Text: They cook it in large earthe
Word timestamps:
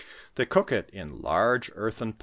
They 0.33 0.47
cook 0.47 0.71
it 0.71 0.89
in 0.91 1.21
large 1.21 1.71
earthe 1.75 2.15